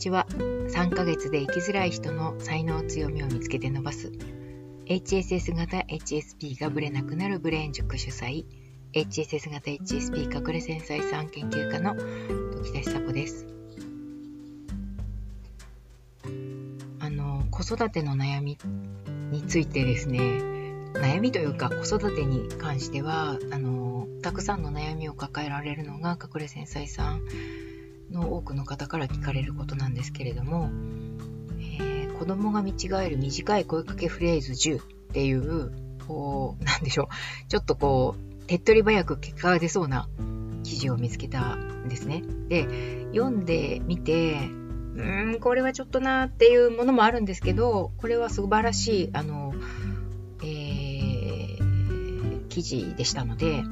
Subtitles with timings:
[0.00, 0.26] ちは。
[0.30, 4.10] 3ヶ月で生きづらい人の才能強みを見つけて伸ばす。
[4.86, 8.46] HSS 型 HSP がブレなくなるブレーン塾主催。
[8.94, 11.94] HSS 型 HSP 隠れ繊細さん研究家の
[12.56, 13.46] 時田久子です。
[16.98, 18.56] あの子育ての悩み
[19.30, 20.20] についてですね。
[20.94, 27.22] 悩みというか子育てに関してはあのたくさんの悩みを抱えられるのが隠れ繊細さん
[28.10, 30.70] の多くの方から聞かれることなんですけれども、
[31.58, 35.72] えー、子供が見違える短い声かけフレーズ10っていう、
[36.06, 37.08] こう、なんでしょう、
[37.48, 40.08] ちょっとこう、手っ取り早く結果が出そうな
[40.62, 42.22] 記事を見つけたんですね。
[42.48, 42.66] で、
[43.12, 49.54] 読んでみて、うーん、これはちょっとなっていうものもあるんですけど、これは素晴らしい、あの、
[50.42, 53.62] えー、記事でしたので、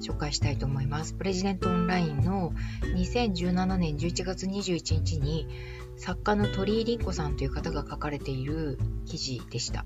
[0.00, 1.14] 紹介したいと思います。
[1.14, 2.52] プレジデントオンラインの
[2.96, 5.46] 2017年11月21日に
[5.96, 9.84] 作家の鳥居凛子さんという方が書かれている記事でした。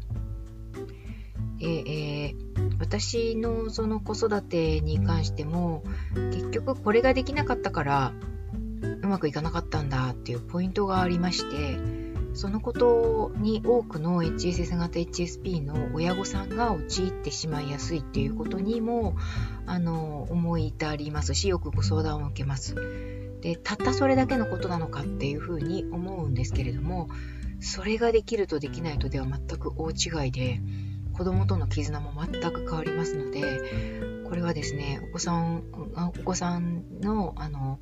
[1.59, 5.83] でえー、私のその子育てに関しても
[6.15, 8.13] 結局これができなかったから
[9.03, 11.79] うまくいかなかったんだっていうポイントがありまして
[12.35, 19.17] そのことに多くの HSS 型 HSP の親御さんが陥ってしまいやすいっていうことにも
[19.67, 22.75] あの思い至りますしよくご相談を受けます。
[23.41, 27.09] でたったそれだけのことなのかっていうふうに思うんですけれども
[27.61, 30.61] それができるとできないとでは全く大違いで
[31.13, 33.61] 子供との絆も全く変わりますので
[34.25, 35.63] これはですねお子さん
[36.19, 37.81] お子さんのあの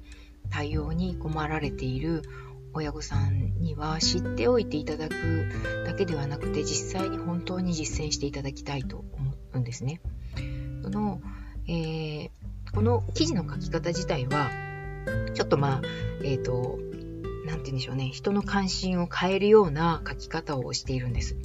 [0.50, 2.22] 対応に困られている
[2.74, 5.14] 親御さんには知っておいていただく
[5.86, 10.00] だけではなくて実際に本当に実践していただきたいと思うんですね。
[10.82, 11.20] その
[11.68, 12.30] えー、
[12.74, 14.50] この記事の書き方自体は
[15.34, 15.82] ちょっとまあ、
[16.22, 16.78] えっ、ー、と、
[17.46, 21.36] なんて言うんでしょうね、人の関心を変えるような書き方をしているんです。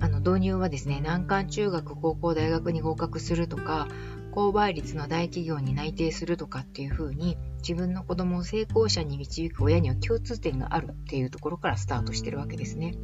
[0.00, 3.88] あの導入はですね、難関中学、高校、大学に合格するとか、
[4.30, 12.94] 高倍率の大企業に内定するとかっていう風に自分の子供を成功者に導く親には共通点があるっていうところからスタートしてるわけですね。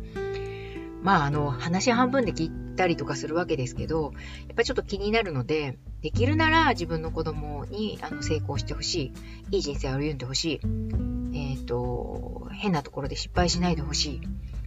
[1.03, 4.13] まああの話半分で聞いたりとかするわけですけど
[4.47, 9.15] やっぱちょっと気になるのでできるなら自分の子供にあの成功してほし
[9.51, 10.61] いいい人生を歩んでほしい、
[11.35, 14.21] えっ、ー、と変なところで失敗しないでほしい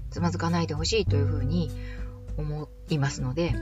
[0.10, 1.70] つまずかないでほしいというふうに
[2.38, 3.54] 思いますので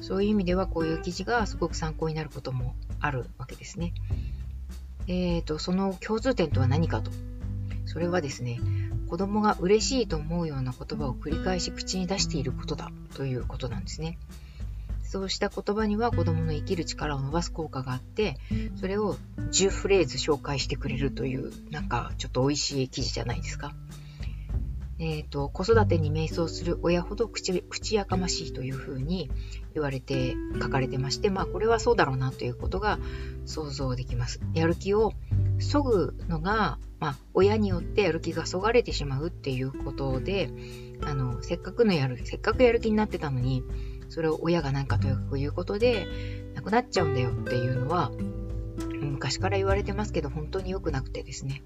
[0.00, 3.92] そういう意味ではこういう記事がすごく参考になることもあるわけですね。
[5.06, 7.10] えーと、その共通点とは何かと。
[7.84, 8.60] それはですね、
[9.08, 14.18] 子供が嬉しいと思うような言葉を繰り返し口に出していることだということなんですね。
[15.10, 18.36] そうした言葉には子供の生きる力を伸ばす効果があって、
[18.76, 19.16] それを
[19.50, 23.74] 10フレーズ紹介してくれるという、なんかちょっと美味しい記事じゃないですか。
[25.00, 29.30] えーと、子育てに迷走する親ほど口口やかましいというふうに
[29.74, 33.00] 言われて書かれてまして、まあこれはそうだろうなということが
[33.46, 34.40] 想像できます。
[34.54, 35.14] やる気を
[35.58, 40.50] そぐのが、まあ、親によってやる気がそがれてしまうっていうことで、
[41.02, 43.64] あの、せっかくのやる、せっかくやる気になってたのに、
[44.10, 45.10] それを親が何かとい
[45.46, 46.06] うかことで、
[46.54, 48.12] なくなっちゃうんだよっていうのは、
[49.00, 51.62] 昔から言われてますけど、本当に良くなくてですね。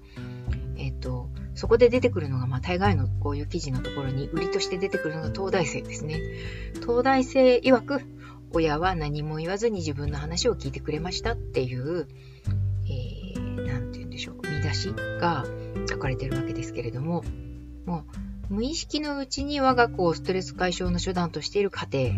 [0.77, 6.21] えっ、ー、と、そこで出てくるのが、まあ、大概のこういう記事のところに売りとして出てくるのが東大生ですね。
[6.75, 8.01] 東大生曰く、
[8.51, 12.07] 親は何も言わずに自分の話を聞いてくれましたっていう、
[12.87, 15.45] えー、て言うんでしょう、見出しが
[15.89, 17.23] 書かれてるわけですけれども、
[17.85, 22.13] もう、無意識のうちに我が子をストレス解消の手段としている家庭、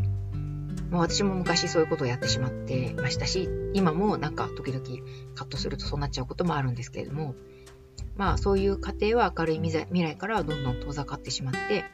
[0.90, 4.84] もう私も昔そういうことをやってしまってましたし、今もなんか時々
[5.36, 7.36] カットするとそうなっちゃうこともあるんですけれども、
[8.16, 11.86] まあそういう家庭は明るい未来からどんどん遠ざかってしまって、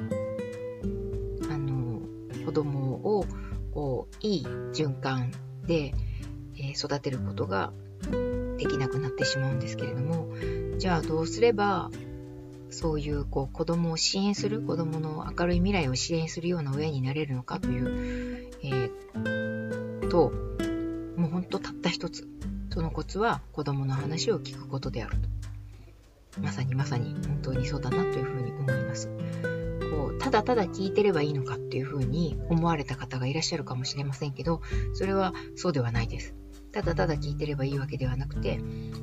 [1.51, 2.01] あの、
[2.45, 3.25] 子供を
[3.73, 5.31] こういい循環
[5.65, 5.93] で、
[6.57, 7.73] え、育てることが
[8.57, 10.27] できなくなってしまうんですけれども、
[10.77, 11.89] じゃあどうすれば
[12.73, 20.31] そういうこう子供を支援する、子供の明るい未来を支援するような親になれるのかという、えー、と、
[21.17, 22.27] もうほんとたった一つ。
[22.71, 26.39] そのコツは子供の話を聞くことであると。
[26.41, 29.09] まさにまさに本当にそうだなというふうに思います。
[29.91, 34.61] こうただただ聞いてればいいのかっていうふうに思われた方がいらっしゃるかもしれませんけど、
[34.93, 36.33] それはそうではないです。
[36.71, 38.57] ただただ聞いてればいいわけではなくて、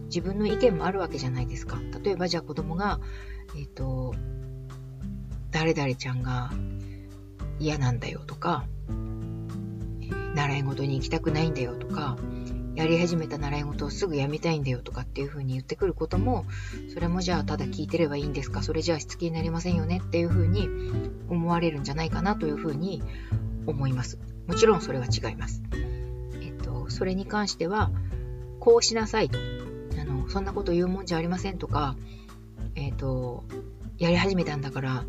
[0.07, 1.79] 自分の意見もあるわけじゃないですか。
[2.03, 2.99] 例えばじゃあ子供が、
[3.57, 4.15] えっ、ー、と、
[5.51, 6.51] 誰々ちゃんが
[7.59, 8.65] 嫌なんだよとか、
[10.35, 12.17] 習い事に行きたくないんだよとか、
[12.77, 16.47] やり始めた習い事をすぐやめたいんだよとかっていう風に言ってくることも、
[16.95, 18.63] それもじゃあただ聞いてればいいんですか？
[18.63, 20.01] それじゃあしつけになりませんよね？
[20.03, 20.69] っていう風に
[21.29, 23.03] 思われるんじゃないかなという風に
[23.67, 24.19] 思います。
[24.47, 25.63] もちろんそれは違います。
[26.41, 27.91] えっと、それに関しては、
[28.61, 29.39] こうしなさいと。
[30.01, 31.97] あの、そんなこと言うもんじゃありませんとか、
[32.75, 33.45] えっと、
[33.99, 35.05] やり始めたんだから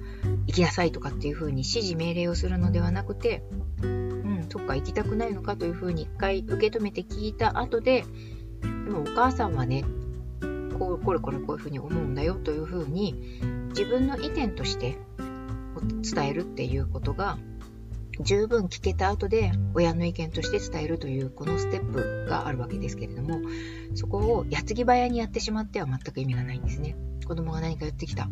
[0.48, 3.44] 行きなさいとかっていう風に指示命令をするのではなくて、
[3.82, 8.04] うん、そっか行きたくないのかという風に一回受け止めて聞いた後で、
[8.62, 9.84] でもお母さんはね、
[10.78, 14.98] こう、これこれこういう風に思うんだよという風に自分の意見として
[16.14, 17.38] 伝えるっていうことが
[18.24, 23.40] 十分聞けた後で親の意見として伝えるというこのステップがあるわけですけれども
[23.96, 26.96] そこを矢継ぎ早にやってしまっては全く意味がないんですね
[27.26, 28.28] 子供が何か言ってきた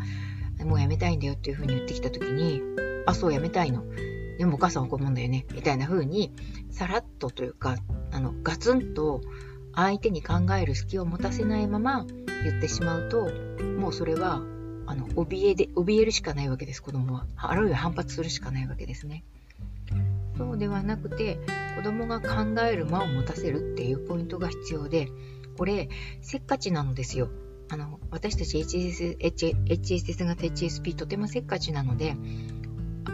[0.65, 2.62] もうやめたいんだよっていうふうに言ってきた時に、
[3.06, 3.83] あ、そうやめたいの。
[4.38, 5.45] でもお母さんはこう思うんだよね。
[5.53, 6.33] みたいな風に、
[6.69, 7.75] さらっとというか、
[8.12, 9.21] あの、ガツンと
[9.75, 12.06] 相手に考える隙を持たせないまま
[12.44, 13.30] 言ってしまうと、
[13.80, 14.41] もうそれは、
[14.86, 17.25] あの、怯えで、怯えるしかないわけです、子供は。
[17.36, 19.24] あるいは反発するしかないわけですね。
[20.39, 21.38] そうではなくて、
[21.75, 25.09] 子供が考える間を持たせるっていうポイントが必要で、
[25.57, 25.89] これ、
[26.21, 27.27] せっかちなのですよ。
[27.68, 32.15] あの、私たち HSS、HSS 型 HSP とてもせっかちなので、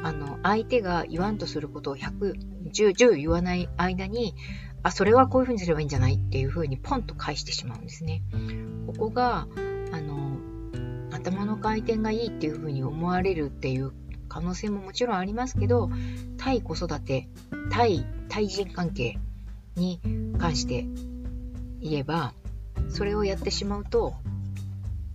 [0.03, 2.35] あの、相手が言わんとすることを100、
[2.71, 4.35] 10、10言わない間に、
[4.83, 8.21] あ、それはこういうふうにすればいいんじゃないっていうふうにポンと返してしまうんですね。
[8.85, 9.47] ここが、
[9.91, 10.37] あの、
[11.11, 13.93] 頭の回転がいいっていうふうに思われるっていう
[14.35, 15.89] 可能性ももちろんありますけど、
[16.35, 17.29] 対子育て、
[17.71, 19.17] 対対人関係
[19.77, 20.01] に
[20.37, 20.85] 関して
[21.79, 22.33] 言えば、
[22.89, 24.13] それをやってしまうと、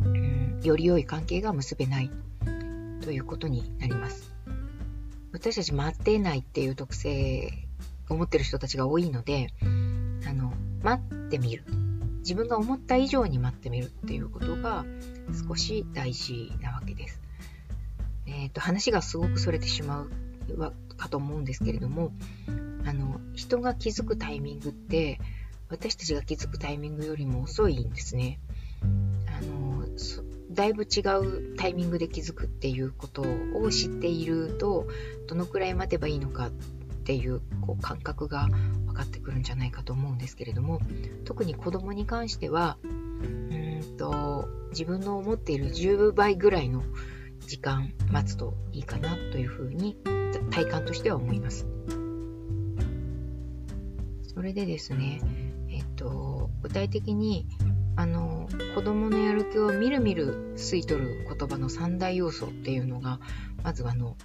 [0.06, 2.10] んより良い関係が結べない
[3.02, 4.34] ということになります。
[5.32, 7.52] 私たち待ってないっていう特性
[8.08, 9.48] を持ってる人たちが多いので、
[10.26, 11.62] あの、待ってみる。
[12.20, 14.86] 自分が思った以上に待ってみるっていうことが
[15.46, 16.69] 少し大事な。
[18.26, 20.08] えっ、ー、と、話がすごくそれてしまう
[20.96, 22.12] かと思うんですけれども、
[22.84, 25.20] あの、人が気づくタイミングって、
[25.68, 28.40] 私たちが気づくタイミングよりも遅いんですね。
[28.82, 29.70] あの、
[30.50, 33.22] だいぶ違うタイミングで気づくっていうこと
[33.54, 34.88] を知っていると
[35.28, 36.50] どのくらい待てばいいのかっ
[37.04, 38.48] ていうこう感覚が
[38.86, 40.80] 分かってくるんじゃないかと思うんですけれども
[41.24, 46.82] 特に子供に関してはうんと自分の思っている10倍ぐらいの
[47.46, 49.96] 時間待つといいかなというふうに
[50.50, 51.66] 体感としては思います。
[54.32, 55.20] それでですね、
[55.68, 57.46] えっと、具体的に
[57.96, 63.20] あの子供のやる気をみるみる吸い取る言葉の三大要素っていうのが
[63.62, 64.16] まずあの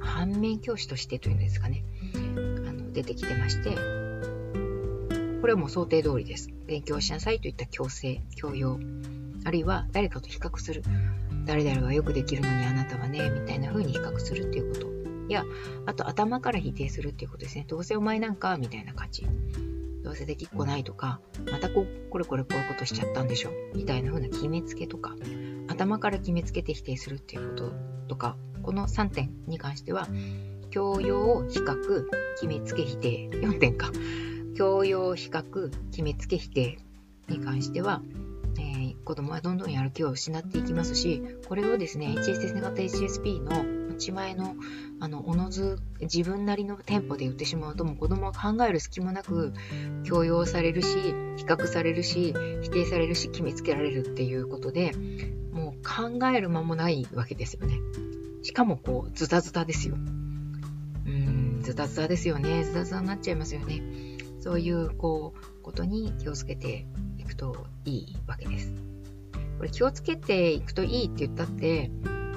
[0.00, 3.70] 反面教師としてというんですかねあの出てきてまして
[5.40, 8.78] これはもう想定通りです勉強しなさいといった強制強要
[9.44, 10.82] あるいは誰かと比較する
[11.44, 14.94] 誰々がよくできるのにあなたはねみたいな風に比較するっていうこと。
[15.28, 15.44] や
[15.86, 17.64] あと頭から否定するっていうことですね。
[17.68, 19.26] どうせお前なんかみたいな感じ。
[20.02, 21.20] どうせできっこないとか、
[21.50, 23.50] またこうこれこれこういうことしちゃったんでしょ。
[23.74, 25.16] みたいな風な決めつけとか、
[25.68, 27.72] 頭から決めつけて否定するっていうこと
[28.08, 30.08] とか、この3点に関しては、
[30.70, 32.04] 教養、比較、
[32.34, 33.90] 決めつけ否定、4点か。
[34.56, 36.78] 教養、比較、決めつけ否定
[37.28, 38.02] に関しては、
[39.04, 44.56] えー、子供はどんどんやる気を失っていきますし、これをですね、HSS 型 HSP の持ち前の、
[45.00, 49.52] あの、おのず、自分なりのテンポで言ってしまうと、もう子供は考える隙もなく、
[50.02, 50.96] 強要されるし、
[51.36, 54.92] 比較されるし、否定されるし、決めつけられるっていうことで、
[55.52, 57.78] もう考える間もないわけですよね。
[58.42, 59.94] しかもこう、ズタズタですよ。
[59.94, 59.98] う
[61.08, 62.64] ん、ズタズタですよね。
[62.64, 63.82] ズタズタになっちゃいますよね。
[64.40, 66.86] そういう、こう、ことに気をつけて
[67.18, 68.93] いくといいわけです。
[69.64, 71.90] これ気をつけていくといいって言ったって、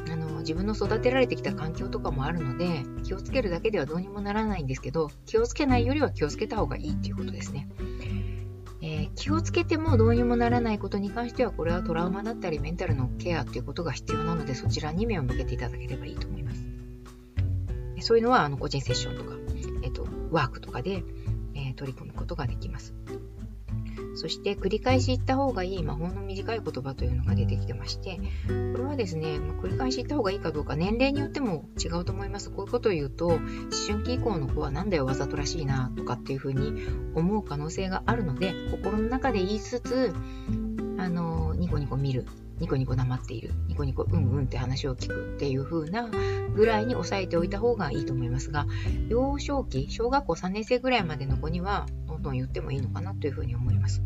[0.10, 7.68] あの自分の育てられてきた環境とかもあるので気をつけるだけではどうにもならないんですけど気をつけないよりは気をつけた方がいいっていうことですね。
[8.82, 16.64] えー、気をつけてもどうにもならないことに関してはこれはトラウマだったりメンタルのケアっていうことが必要なのでそちらに目を向けていただければいいと思います。
[18.00, 19.36] そういうのはあの個人セッションとか、
[19.84, 21.04] えっ、ー、と、ワークとかで、
[21.56, 22.94] えー、取り組むことができます。
[24.18, 32.50] そして繰り返し言った方がいい魔法の短い言葉というのが出てきてまして、これはですね、ま繰り返し言った方がいいかどうか年齢によっても違うと思います。
[32.50, 33.40] こういうことを言うと、思
[33.88, 40.14] 春期以降の子はなんだよわざとらしいなとかっていうふうに思う可能性があるので、心の中で言いつつ、
[40.98, 42.26] あの、ニコニコ見る
[42.60, 46.10] ニコニコ黙っている、ニコニコうんうんって話を聞くっていう風な
[46.56, 48.66] ぐらいに抑えておいた方がいいと思いますが、
[49.10, 54.02] 幼少期、小学校3年生ぐらいまでの子には、どんどん言ってもいいのかなという風に思います。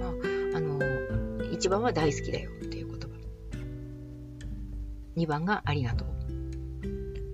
[0.00, 0.10] まあ、
[0.56, 0.78] あの、
[1.52, 3.06] 1番は大好きだよっていう言葉。
[5.16, 6.08] 2番がありがとう。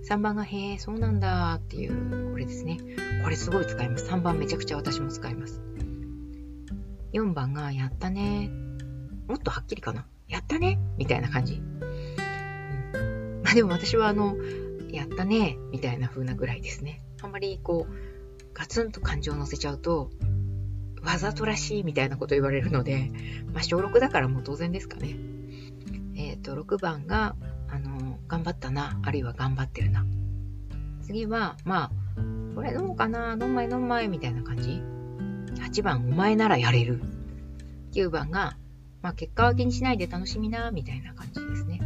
[0.07, 2.77] 3番がへえ、そうなんだっていう、これですね。
[3.23, 4.05] これすごい使います。
[4.05, 5.61] 3番めちゃくちゃ私も使います。
[7.13, 8.51] 4番がやったね。
[9.27, 10.07] もっとはっきりかな。
[10.29, 11.55] やったねみたいな感じ。
[11.55, 14.37] うん、まあでも私はあの、
[14.91, 17.01] やったねみたいな風なぐらいですね。
[17.21, 17.93] あんまりこう、
[18.53, 20.11] ガツンと感情を乗せちゃうと、
[21.01, 23.11] わざとらしいみたいなこと言われるので、
[23.53, 25.15] まあ小6だからもう当然ですかね。
[26.15, 27.35] えっ、ー、と、6番が、
[27.69, 30.05] あの、頑張ったな、あるいは頑張ってるな。
[31.01, 31.91] 次は、まあ、
[32.55, 34.81] これどうかな、どんまいどんまいみたいな感じ。
[35.61, 37.01] 8番、お前ならやれる。
[37.93, 38.57] 9番が、
[39.01, 41.81] まあ、結果は気にしないで楽しみな、みたいな感じですね。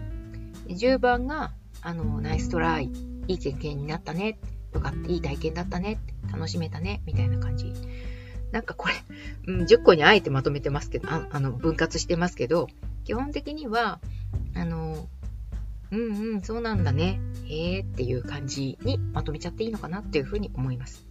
[0.68, 1.52] で10番が、
[1.82, 2.90] あの、ナイストライ、
[3.28, 4.40] いい経験になったね、
[4.74, 6.00] よかった、いい体験だったね、
[6.32, 7.74] 楽しめたね、みたいな感じ。
[8.52, 8.94] なんかこれ、
[9.48, 12.68] うん、10個にあえてまとめてますけど、ああの、分割してますけど、
[13.04, 14.00] 基本的には、
[14.56, 15.08] あの、
[15.92, 21.06] うんうん、そうなんだね、へえっていう感じにまとめちゃっていいのかなっていうふうに思います。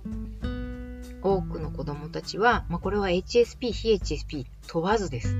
[1.22, 5.36] 多くの子供たちは、まあ、これは HSP、非 HSP 問わずです。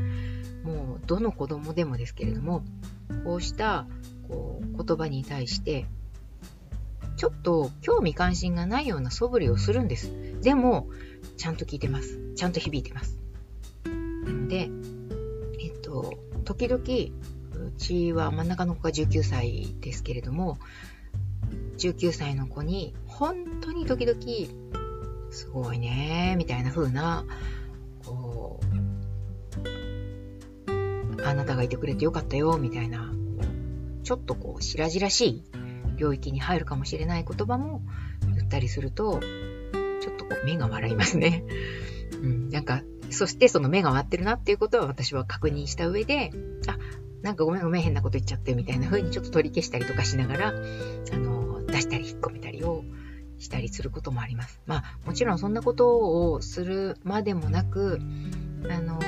[1.13, 2.65] どの子供でもですけれども、
[3.27, 3.87] こうした
[4.29, 5.85] こう言葉に対して、
[7.19, 10.11] ちょっと興味関心がないような素振りをするんです。
[10.41, 10.89] でも、
[11.37, 12.19] ちゃんと聞いてます。
[12.35, 13.21] ちゃんと響いてます。
[13.85, 14.71] なので、
[15.61, 16.15] えっと、
[16.47, 20.57] 時々、うちは真ん中の子が19歳ですけれども、
[21.77, 24.19] 19歳の子に、本当に時々、
[25.31, 27.27] すごいね、みたいな風な、
[31.25, 33.13] あなたがいてくれてよかったよ、みたいな、
[34.03, 35.45] ちょっとこう、白々しい
[35.97, 37.83] 領域に入るかもしれない言葉も
[38.35, 39.21] 言ったりすると、
[40.01, 41.45] ちょっとこう、目が笑いますね。
[42.23, 46.31] うん、なんか、そしてその目が割ってるなっていうことは私は確認した上で、
[46.67, 46.79] あ、
[47.23, 52.85] なんかごめんごめん変なこと言っちゃってみたいな風にちょっと取り消したりとかしながら、あの、出したり引っ込めたりを
[53.39, 54.61] したりすることもあります。
[54.67, 58.01] まあ、もちろんそんなことをするまでもなく、
[58.69, 58.99] あの、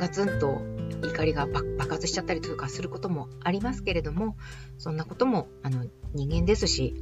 [0.00, 0.60] ガツンと
[1.02, 4.36] 怒りが爆発しちゃったりとかすることもありますけれども、
[4.78, 6.94] そんなことも、あの、人間ですし、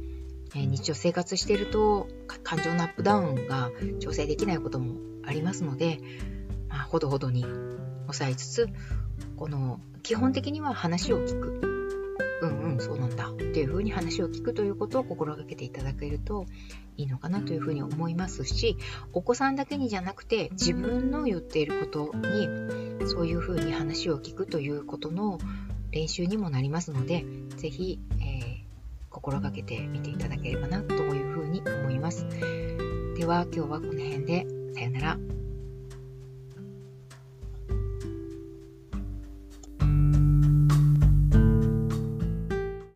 [0.55, 2.07] え日常生活していると、
[2.43, 5.99] 感情のアップダウンが調整できないこともありますので、
[6.67, 7.43] まあ、ほどほどに
[8.03, 8.67] 抑えつつ、
[9.37, 11.61] この、基本的には話を聞く。
[12.41, 16.47] うんうん、そうなんだっていうふうに話を聞くということを心がけていただけると
[16.97, 18.77] いいのかなというふうに思いますし、
[19.13, 25.39] お子さんだけにじゃなくて自分の言っていることにそういうふうに話を聞くということの
[25.91, 27.25] 練習にもなりますので、
[27.57, 28.57] 是非、えー、
[29.09, 32.25] 心がけてみていただければなというふうに思います。
[33.17, 35.40] では今日はこの辺でさよなら。